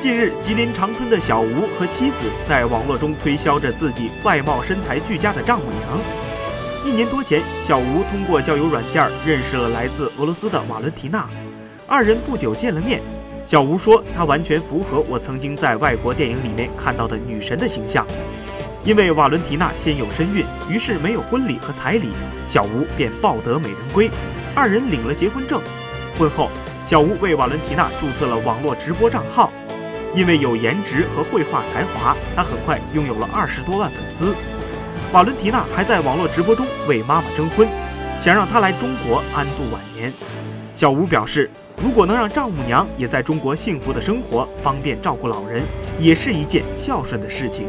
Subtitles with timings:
[0.00, 6.00] 近日，吉林长春的小吴和妻子在网络中推销着自己外貌身材俱佳的丈母娘。
[6.84, 11.28] 一年多前，小吴通过交友软件认识了来自俄罗斯的瓦伦缇娜，
[11.84, 13.02] 二人不久见了面。
[13.44, 18.06] 小吴说，她完全符合我曾经在外国电影里面看到的女神的形象。
[18.84, 22.10] 因为瓦伦缇娜先有身孕，于是没有婚礼和彩礼，
[22.46, 24.08] 小吴便抱得美人归，
[24.54, 25.60] 二人领了结婚证。
[26.16, 26.50] 婚后，
[26.84, 29.52] 小吴为瓦伦缇娜注册了网络直播账号。
[30.14, 34.34] 因为有颜值和绘画才华，他很快拥有了二十多万粉丝。
[35.12, 37.66] 瓦伦提娜还在网络直播中为妈妈征婚，
[38.20, 40.12] 想让她来中国安度晚年。
[40.76, 41.50] 小吴表示，
[41.82, 45.62] 如果能让丈母娘也在中国幸福的生活，方便照顾老人，
[45.98, 47.66] 也是一件孝顺的事情。